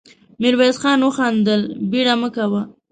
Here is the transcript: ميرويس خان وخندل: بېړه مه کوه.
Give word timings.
ميرويس 0.41 0.77
خان 0.81 0.99
وخندل: 1.07 1.61
بېړه 1.89 2.15
مه 2.21 2.29
کوه. 2.35 2.61